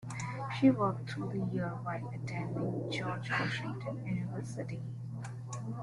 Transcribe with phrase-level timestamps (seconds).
[0.57, 4.81] She worked through the year while attending George Washington University.